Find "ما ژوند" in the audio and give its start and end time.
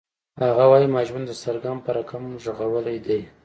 0.93-1.25